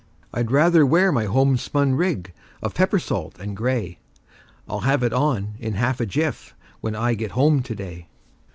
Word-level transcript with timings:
I'd 0.33 0.49
rather 0.49 0.83
wear 0.83 1.11
my 1.11 1.25
homespun 1.25 1.93
rig 1.93 2.33
of 2.63 2.73
pepper 2.73 2.97
salt 2.97 3.37
and 3.37 3.55
gray— 3.55 3.99
I'll 4.67 4.79
have 4.79 5.03
it 5.03 5.13
on 5.13 5.53
in 5.59 5.75
half 5.75 5.99
a 5.99 6.07
jiff, 6.07 6.55
when 6.79 6.95
I 6.95 7.13
get 7.13 7.33
home 7.33 7.61
to 7.61 7.75
day. 7.75 8.07